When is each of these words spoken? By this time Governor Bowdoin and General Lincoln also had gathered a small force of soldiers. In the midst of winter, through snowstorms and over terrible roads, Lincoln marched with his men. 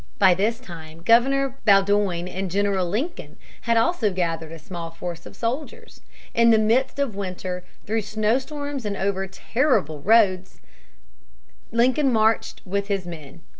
By 0.17 0.33
this 0.33 0.59
time 0.59 1.03
Governor 1.03 1.57
Bowdoin 1.63 2.27
and 2.27 2.49
General 2.49 2.89
Lincoln 2.89 3.37
also 3.67 4.07
had 4.07 4.15
gathered 4.15 4.51
a 4.51 4.57
small 4.57 4.89
force 4.89 5.27
of 5.27 5.35
soldiers. 5.35 6.01
In 6.33 6.49
the 6.49 6.57
midst 6.57 6.97
of 6.97 7.15
winter, 7.15 7.63
through 7.85 8.01
snowstorms 8.01 8.83
and 8.83 8.97
over 8.97 9.27
terrible 9.27 9.99
roads, 9.99 10.59
Lincoln 11.71 12.11
marched 12.11 12.63
with 12.65 12.87
his 12.87 13.05
men. 13.05 13.41